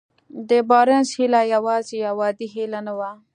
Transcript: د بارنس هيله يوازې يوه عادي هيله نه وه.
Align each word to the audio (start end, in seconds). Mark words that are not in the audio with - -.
د 0.49 0.51
بارنس 0.69 1.09
هيله 1.17 1.41
يوازې 1.53 1.95
يوه 2.05 2.25
عادي 2.27 2.47
هيله 2.53 2.79
نه 2.87 2.93
وه. 2.99 3.11